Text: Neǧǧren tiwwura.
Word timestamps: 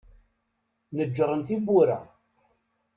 Neǧǧren 0.95 1.41
tiwwura. 1.47 1.99